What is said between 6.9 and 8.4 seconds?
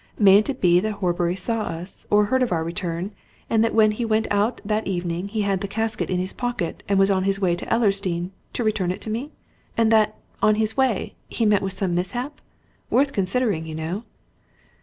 was on his way to Ellersdeane,